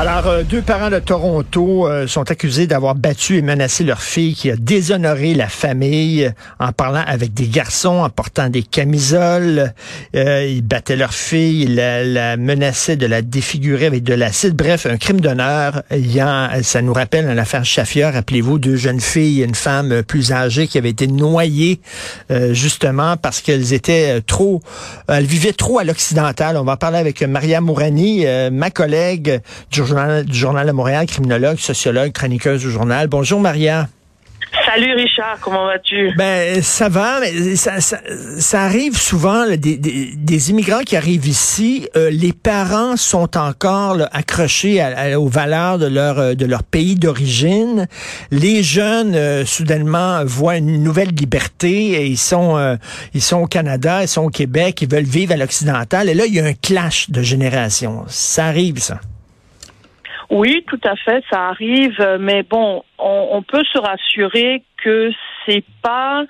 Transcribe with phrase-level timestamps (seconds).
[0.00, 4.36] Alors, euh, deux parents de Toronto euh, sont accusés d'avoir battu et menacé leur fille
[4.36, 9.74] qui a déshonoré la famille en parlant avec des garçons, en portant des camisoles.
[10.14, 14.54] Euh, ils battaient leur fille, ils la, la menaçaient de la défigurer avec de l'acide.
[14.54, 15.82] Bref, un crime d'honneur.
[16.62, 20.90] Ça nous rappelle l'affaire Chafia, rappelez-vous, deux jeunes filles, une femme plus âgée qui avait
[20.90, 21.80] été noyée
[22.52, 24.62] justement parce qu'elles étaient trop...
[25.08, 26.56] elles vivaient trop à l'occidental.
[26.56, 29.40] On va parler avec Maria Mourani, ma collègue
[29.72, 33.08] du journal, du Journal de Montréal, criminologue, sociologue, chroniqueuse du journal.
[33.08, 33.88] Bonjour, Maria.
[34.64, 36.12] Salut Richard, comment vas-tu?
[36.16, 42.10] Ben ça va, mais ça, ça, arrive souvent des, des, immigrants qui arrivent ici, euh,
[42.10, 44.82] les parents sont encore accrochés
[45.16, 47.86] aux valeurs de leur euh, de leur pays d'origine.
[48.30, 52.78] Les jeunes euh, soudainement voient une nouvelle liberté et ils sont
[53.14, 56.26] ils sont au Canada, ils sont au Québec, ils veulent vivre à l'occidental et là
[56.26, 58.04] il y a un clash de génération.
[58.08, 59.00] Ça arrive ça.
[60.30, 65.10] Oui, tout à fait, ça arrive, mais bon, on, peut se rassurer que
[65.46, 66.24] c'est pas,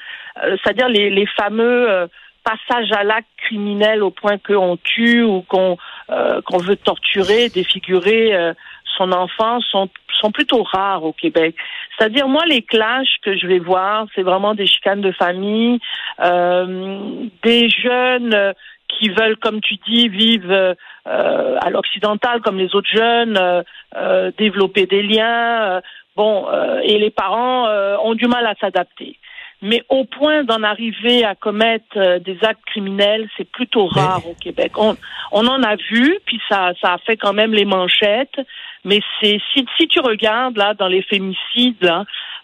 [0.45, 2.07] euh, c'est-à-dire les, les fameux euh,
[2.45, 5.77] passages à l'acte criminel au point qu'on tue ou qu'on
[6.11, 8.53] euh, qu'on veut torturer, défigurer
[8.97, 9.89] son enfant sont
[10.21, 11.57] sont plutôt rares au Québec.
[11.97, 15.81] C'est-à-dire moi les clashs que je vais voir, c'est vraiment des chicanes de famille,
[16.23, 18.55] des jeunes
[18.89, 20.75] qui veulent, comme tu dis, vivre
[21.09, 23.63] euh, à l'occidental comme les autres jeunes, euh,
[23.97, 25.81] euh, développer des liens.
[26.17, 26.47] bon,
[26.83, 27.69] et les parents
[28.03, 29.17] ont du mal à s'adapter.
[29.63, 34.73] Mais au point d'en arriver à commettre des actes criminels, c'est plutôt rare au Québec.
[34.77, 34.97] On,
[35.33, 38.41] on en a vu, puis ça, ça a fait quand même les manchettes.
[38.85, 41.93] Mais c'est si, si tu regardes là dans les fémicides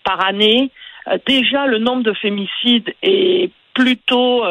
[0.04, 0.70] par année,
[1.26, 4.44] déjà le nombre de fémicides est plutôt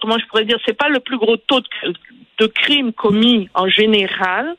[0.00, 1.94] comment je pourrais dire, c'est pas le plus gros taux de,
[2.38, 4.56] de crimes commis en général,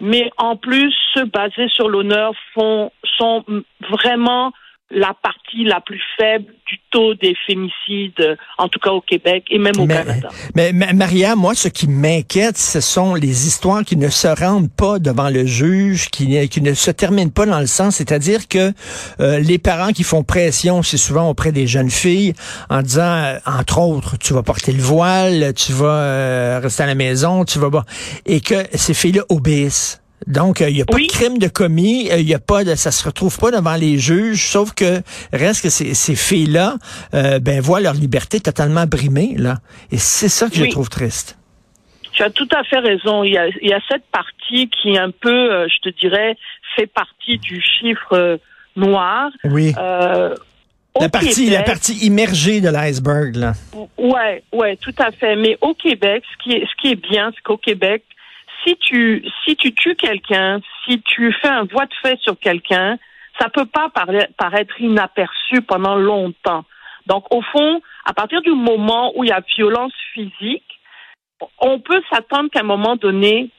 [0.00, 3.44] mais en plus, se baser sur l'honneur font, sont
[3.90, 4.52] vraiment
[4.90, 9.58] la partie la plus faible du taux des fémicides, en tout cas au Québec et
[9.58, 10.28] même au Canada.
[10.54, 14.98] Mais, Maria, moi, ce qui m'inquiète, ce sont les histoires qui ne se rendent pas
[14.98, 18.72] devant le juge, qui, qui ne se terminent pas dans le sens, c'est-à-dire que
[19.20, 22.34] euh, les parents qui font pression, c'est souvent auprès des jeunes filles,
[22.70, 26.86] en disant, euh, entre autres, tu vas porter le voile, tu vas euh, rester à
[26.86, 27.66] la maison, tu vas...
[28.24, 30.00] Et que ces filles-là obéissent.
[30.26, 32.64] Donc, il euh, n'y a pas de crime de commis, il euh, y a pas
[32.64, 36.76] de, ça se retrouve pas devant les juges, sauf que reste que ces, ces filles-là,
[37.14, 39.56] euh, ben voient leur liberté totalement brimée là,
[39.92, 41.38] et c'est ça que je trouve triste.
[42.12, 43.24] Tu as tout à fait raison.
[43.24, 46.34] Il y a, il y a cette partie qui un peu, je te dirais,
[46.74, 48.40] fait partie du chiffre
[48.74, 49.28] noir.
[49.44, 49.74] Oui.
[49.76, 53.52] la partie, la partie immergée de l'iceberg là.
[53.98, 55.36] Ouais, ouais, tout à fait.
[55.36, 58.02] Mais au Québec, ce qui est, ce qui est bien, c'est qu'au Québec,
[58.66, 62.98] si tu si tu tues quelqu'un, si tu fais un voie de fait sur quelqu'un,
[63.38, 63.90] ça peut pas
[64.36, 66.64] paraître inaperçu pendant longtemps.
[67.06, 70.64] Donc au fond, à partir du moment où il y a violence physique,
[71.60, 73.50] on peut s'attendre qu'à un moment donné,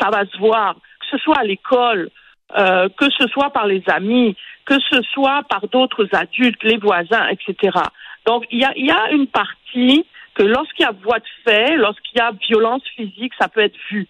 [0.00, 2.10] ça va se voir, que ce soit à l'école,
[2.56, 7.28] euh, que ce soit par les amis, que ce soit par d'autres adultes, les voisins,
[7.28, 7.78] etc.
[8.26, 11.24] Donc il y a, il y a une partie que lorsqu'il y a voie de
[11.44, 14.06] fait, lorsqu'il y a violence physique, ça peut être vu.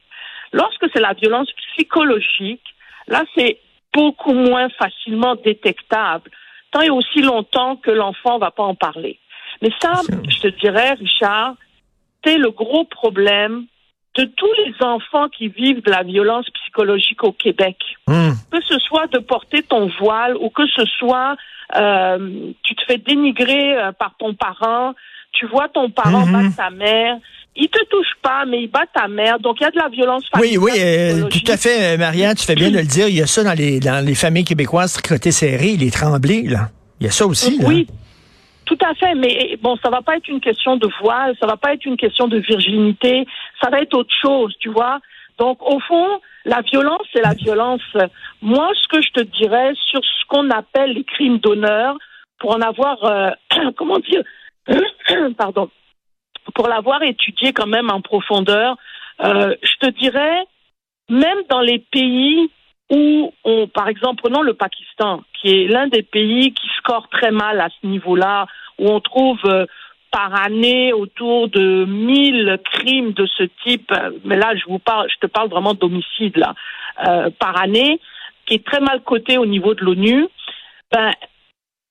[0.56, 2.64] Lorsque c'est la violence psychologique,
[3.08, 3.58] là, c'est
[3.92, 6.30] beaucoup moins facilement détectable,
[6.70, 9.18] tant et aussi longtemps que l'enfant va pas en parler.
[9.60, 11.56] Mais ça, je te dirais, Richard,
[12.24, 13.66] c'est le gros problème
[14.14, 17.76] de tous les enfants qui vivent de la violence psychologique au Québec.
[18.06, 18.30] Hmm.
[18.50, 21.36] Que ce soit de porter ton voile ou que ce soit
[21.74, 24.94] euh, tu te fais dénigrer euh, par ton parent,
[25.32, 26.32] tu vois ton parent hmm.
[26.32, 27.18] battre ta mère,
[27.56, 29.38] il te touche pas, mais il bat ta mère.
[29.38, 30.58] Donc, il y a de la violence familiale.
[30.58, 33.08] Oui, oui, euh, tout à fait, euh, Maria, tu fais bien de le dire.
[33.08, 36.68] Il y a ça dans les, dans les familles québécoises, côté serré, les tremblés, là.
[37.00, 37.68] Il y a ça aussi, là.
[37.68, 37.86] Oui.
[38.64, 41.56] Tout à fait, mais bon, ça va pas être une question de voile, ça va
[41.56, 43.24] pas être une question de virginité,
[43.62, 44.98] ça va être autre chose, tu vois.
[45.38, 47.82] Donc, au fond, la violence, c'est la violence.
[48.42, 51.96] Moi, ce que je te dirais sur ce qu'on appelle les crimes d'honneur,
[52.38, 53.30] pour en avoir, euh,
[53.76, 54.22] comment dire,
[55.38, 55.70] pardon,
[56.56, 58.76] pour l'avoir étudié quand même en profondeur,
[59.22, 60.44] euh, je te dirais,
[61.10, 62.50] même dans les pays
[62.90, 67.30] où on, par exemple, prenons le Pakistan, qui est l'un des pays qui score très
[67.30, 68.46] mal à ce niveau-là,
[68.78, 69.66] où on trouve euh,
[70.10, 73.92] par année autour de 1000 crimes de ce type,
[74.24, 76.54] mais là je vous parle, je te parle vraiment d'homicide là,
[77.06, 78.00] euh, par année,
[78.46, 80.26] qui est très mal coté au niveau de l'ONU.
[80.90, 81.10] Ben,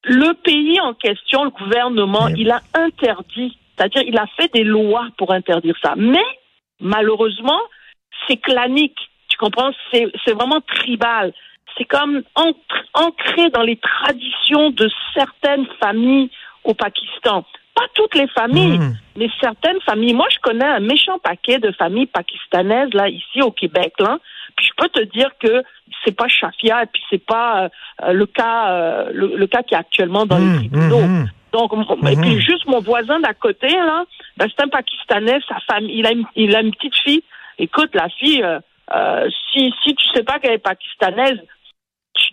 [0.06, 5.08] le pays en question, le gouvernement, il a interdit C'est-à-dire, il a fait des lois
[5.18, 5.94] pour interdire ça.
[5.98, 6.24] Mais,
[6.80, 7.60] malheureusement,
[8.28, 8.98] c'est clanique.
[9.30, 9.72] Tu comprends?
[9.92, 11.34] C'est, vraiment tribal.
[11.78, 12.24] C'est comme
[12.94, 16.30] ancré dans les traditions de certaines familles
[16.64, 17.44] au Pakistan.
[17.76, 18.94] Pas toutes les familles, hmm.
[19.18, 20.14] mais certaines familles.
[20.14, 24.20] Moi, je connais un méchant paquet de familles pakistanaises, là, ici au Québec, là.
[24.56, 25.64] Puis je peux te dire que
[26.04, 27.70] c'est pas Shafia et puis c'est pas
[28.04, 31.02] euh, le cas euh, le, cas qui est actuellement dans les hmm, tribunaux.
[31.02, 31.26] Hmm,
[31.56, 31.72] Donc
[32.10, 34.04] et puis juste mon voisin d'à côté là,
[34.36, 37.24] ben, c'est un Pakistanais, sa femme, il a une, il a une petite fille.
[37.58, 41.40] Écoute, la fille, euh, si si tu sais pas qu'elle est pakistanaise,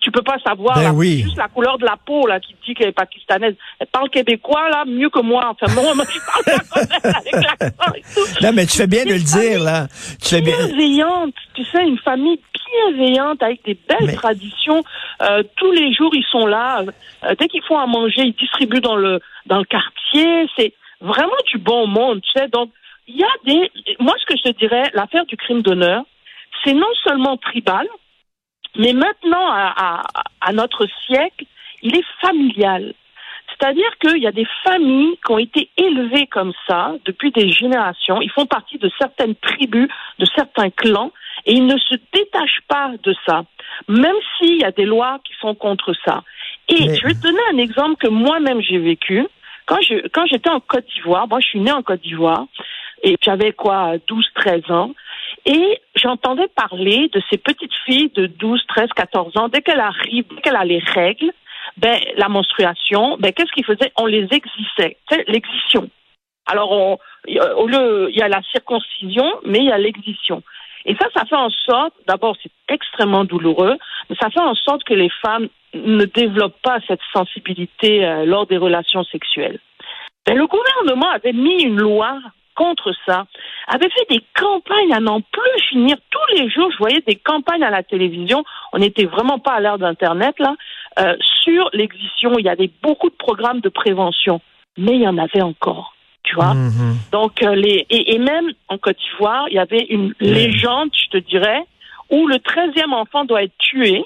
[0.00, 0.74] tu peux pas savoir.
[0.74, 1.20] Ben oui.
[1.22, 3.54] Juste la couleur de la peau là qui dit qu'elle est pakistanaise.
[3.78, 5.50] Elle parle québécois là mieux que moi.
[5.50, 8.44] Enfin moi, moi je parle avec l'accent et tout.
[8.44, 9.86] Non mais tu fais bien de le dire là.
[10.20, 10.56] Tu fais bien.
[10.56, 11.34] Bienveillante.
[11.54, 12.40] Tu sais une famille
[12.72, 14.82] bienveillante avec des belles traditions.
[15.22, 16.82] Euh, tous les jours ils sont là.
[17.24, 20.48] Euh, dès qu'ils font à manger ils distribuent dans le dans le quartier.
[20.56, 22.20] C'est vraiment du bon monde.
[22.22, 22.70] Tu sais donc
[23.06, 23.70] il y a des.
[23.98, 26.04] Moi ce que je te dirais l'affaire du crime d'honneur
[26.64, 27.88] c'est non seulement tribal
[28.76, 30.02] mais maintenant, à,
[30.40, 31.44] à, notre siècle,
[31.82, 32.94] il est familial.
[33.48, 38.20] C'est-à-dire qu'il y a des familles qui ont été élevées comme ça depuis des générations.
[38.20, 41.12] Ils font partie de certaines tribus, de certains clans,
[41.46, 43.44] et ils ne se détachent pas de ça,
[43.88, 46.22] même s'il y a des lois qui sont contre ça.
[46.68, 49.26] Et je vais te donner un exemple que moi-même j'ai vécu.
[49.66, 52.46] Quand je quand j'étais en Côte d'Ivoire, moi je suis née en Côte d'Ivoire,
[53.02, 54.92] et j'avais quoi, 12, 13 ans.
[55.44, 60.26] Et j'entendais parler de ces petites filles de 12, 13, 14 ans, dès qu'elles arrivent,
[60.30, 61.32] dès qu'elles a les règles,
[61.76, 63.92] ben, la menstruation, ben, qu'est-ce qu'ils faisaient?
[63.96, 64.96] On les exissait.
[65.08, 65.88] C'est l'exition.
[66.46, 66.98] Alors, on,
[67.56, 70.42] au lieu, il y a la circoncision, mais il y a l'exition.
[70.84, 73.76] Et ça, ça fait en sorte, d'abord, c'est extrêmement douloureux,
[74.10, 78.46] mais ça fait en sorte que les femmes ne développent pas cette sensibilité euh, lors
[78.46, 79.60] des relations sexuelles.
[80.26, 82.18] Ben, le gouvernement avait mis une loi
[82.54, 83.26] contre ça,
[83.66, 85.96] avait fait des campagnes à n'en plus finir.
[86.10, 88.44] Tous les jours, je voyais des campagnes à la télévision.
[88.72, 90.54] On n'était vraiment pas à l'ère d'Internet, là,
[90.98, 92.38] euh, sur l'exition.
[92.38, 94.40] Il y avait beaucoup de programmes de prévention,
[94.76, 95.94] mais il y en avait encore.
[96.22, 96.96] Tu vois mhm.
[97.10, 101.18] Donc, euh, les, et, même en Côte d'Ivoire, il y avait une légende, je te
[101.18, 101.64] dirais,
[102.10, 104.04] où le treizième enfant doit être tué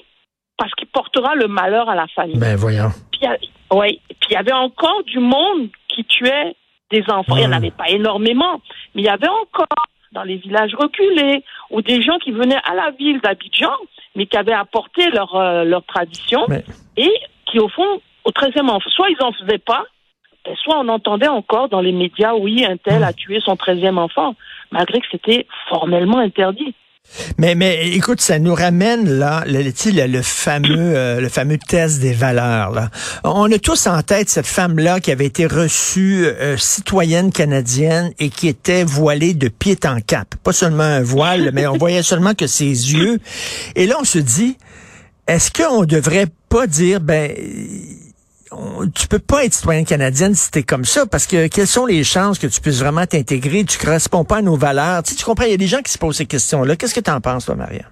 [0.57, 2.39] parce qu'il portera le malheur à la famille.
[2.39, 2.89] Ben voyons.
[3.11, 3.27] Puis,
[3.71, 3.99] ouais.
[4.19, 6.55] Puis il y avait encore du monde qui tuait
[6.91, 7.35] des enfants.
[7.35, 8.61] Il n'y en avait pas énormément,
[8.95, 9.67] mais il y avait encore
[10.13, 13.73] dans les villages reculés ou des gens qui venaient à la ville d'Abidjan,
[14.15, 16.45] mais qui avaient apporté leur, euh, leur tradition
[16.95, 17.11] et
[17.45, 19.85] qui, au fond, au 13e enfant, soit ils n'en faisaient pas,
[20.45, 23.97] ben, soit on entendait encore dans les médias, oui, un tel a tué son 13e
[23.97, 24.35] enfant,
[24.71, 26.73] malgré que c'était formellement interdit.
[27.37, 31.99] Mais, mais écoute, ça nous ramène là, le, le, le fameux, euh, le fameux test
[31.99, 32.71] des valeurs.
[32.71, 32.89] Là.
[33.23, 38.29] On a tous en tête cette femme-là qui avait été reçue euh, citoyenne canadienne et
[38.29, 40.35] qui était voilée de pied en cap.
[40.43, 43.19] Pas seulement un voile, mais on voyait seulement que ses yeux.
[43.75, 44.57] Et là, on se dit,
[45.27, 47.31] est-ce qu'on devrait pas dire, ben
[48.95, 52.03] tu peux pas être citoyenne canadienne si t'es comme ça, parce que quelles sont les
[52.03, 53.65] chances que tu puisses vraiment t'intégrer?
[53.65, 55.03] Tu corresponds pas à nos valeurs.
[55.03, 56.75] Tu, tu comprends, il y a des gens qui se posent ces questions-là.
[56.75, 57.85] Qu'est-ce que tu en penses, toi, Maria?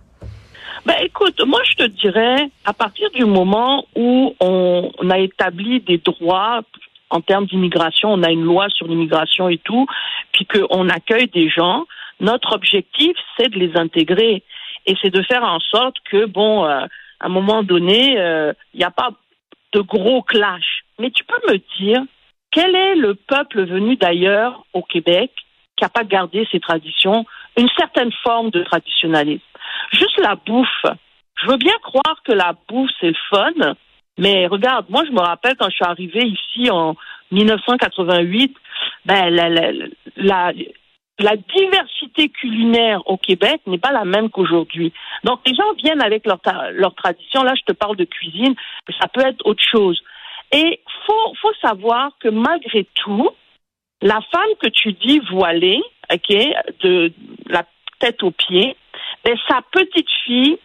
[0.86, 5.98] Ben écoute, moi je te dirais, à partir du moment où on, a établi des
[5.98, 6.62] droits
[7.10, 9.88] en termes d'immigration, on a une loi sur l'immigration et tout,
[10.32, 11.86] puis qu'on accueille des gens,
[12.20, 14.44] notre objectif c'est de les intégrer
[14.86, 16.86] et c'est de faire en sorte que bon, euh,
[17.20, 19.10] à un moment donné, euh, il n'y a pas
[19.76, 20.86] de gros clash.
[21.00, 22.02] Mais tu peux me dire
[22.52, 25.32] quel est le peuple venu d'ailleurs au Québec
[25.76, 27.26] qui n'a pas gardé ses traditions,
[27.58, 29.44] une certaine forme de traditionnalisme?
[29.92, 30.86] Juste la bouffe.
[31.42, 33.76] Je veux bien croire que la bouffe, c'est fun,
[34.18, 36.96] mais regarde, moi, je me rappelle quand je suis arrivée ici en
[37.32, 38.56] 1988,
[39.06, 39.30] ben,
[40.16, 44.94] la diversité culinaire au Québec n'est pas la même qu'aujourd'hui.
[45.26, 46.40] Donc les gens viennent avec leur,
[46.72, 47.44] leur tradition.
[47.44, 48.54] Là, je te parle de cuisine,
[48.88, 50.00] mais ça peut être autre chose.
[50.52, 53.30] Et faut faut savoir que malgré tout,
[54.02, 55.82] la femme que tu dis voilée,
[56.14, 56.38] ok,
[56.82, 57.12] de
[57.48, 57.64] la
[58.00, 58.78] tête aux pieds,
[59.24, 60.60] ben, sa petite fille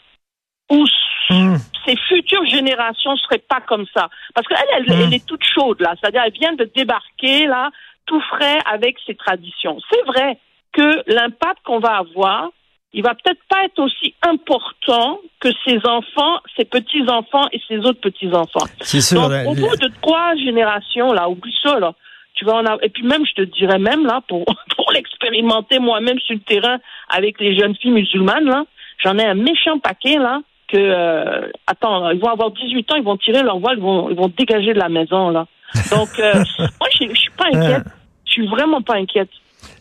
[0.71, 0.85] ou
[1.31, 1.57] hmm.
[1.87, 4.11] ses futures générations seraient pas comme ça.
[4.35, 5.13] Parce qu'elle, elle, elle, hmm.
[5.15, 5.95] est toute chaude là.
[5.99, 7.71] C'est-à-dire, elle vient de débarquer là
[8.05, 9.79] tout frais avec ses traditions.
[9.91, 10.39] C'est vrai
[10.73, 12.51] que l'impact qu'on va avoir,
[12.93, 18.01] il va peut-être pas être aussi important que ses enfants, ses petits-enfants et ses autres
[18.01, 18.67] petits-enfants.
[18.81, 19.29] C'est sûr.
[19.29, 21.95] Donc, au bout de trois générations, là, oublie ça, là.
[22.35, 22.83] Tu vas en avoir...
[22.83, 24.45] Et puis même, je te dirais même, là, pour,
[24.77, 26.79] pour l'expérimenter moi-même sur le terrain
[27.09, 28.65] avec les jeunes filles musulmanes, là,
[29.03, 33.05] j'en ai un méchant paquet, là, que, euh, attends, ils vont avoir 18 ans, ils
[33.05, 35.47] vont tirer leur voile, ils vont, ils vont dégager de la maison, là.
[35.91, 37.87] Donc, euh, moi, je suis pas inquiète.
[38.25, 39.31] Je suis vraiment pas inquiète.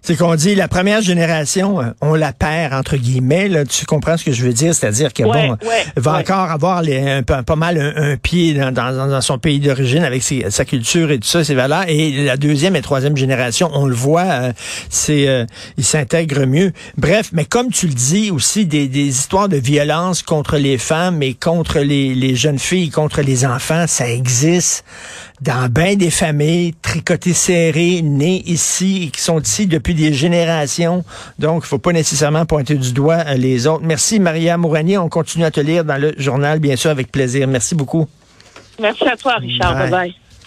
[0.01, 3.48] C'est qu'on dit la première génération, euh, on la perd entre guillemets.
[3.48, 5.58] Là, tu comprends ce que je veux dire, c'est-à-dire que bon,
[5.98, 10.24] va encore avoir les, un, pas mal un, pied dans, dans, son pays d'origine avec
[10.24, 11.86] sa culture et tout ça, ses valeurs.
[11.88, 14.53] Et la deuxième et troisième génération, on le voit, euh,
[14.89, 15.46] c'est euh,
[15.77, 16.72] ils s'intègrent mieux.
[16.98, 21.22] Bref, mais comme tu le dis aussi, des, des histoires de violence contre les femmes
[21.22, 24.84] et contre les, les jeunes filles, contre les enfants, ça existe
[25.41, 31.03] dans bien des familles tricotées serrées, nées ici et qui sont ici depuis des générations.
[31.38, 33.84] Donc, il faut pas nécessairement pointer du doigt euh, les autres.
[33.84, 34.98] Merci, Maria Mourani.
[34.98, 37.48] On continue à te lire dans le journal, bien sûr, avec plaisir.
[37.48, 38.08] Merci beaucoup.
[38.79, 39.75] Merci à toi, Richard.
[39.75, 39.89] bye.
[39.91, 40.28] bye.